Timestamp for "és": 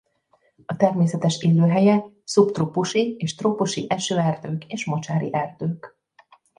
3.19-3.35, 4.67-4.85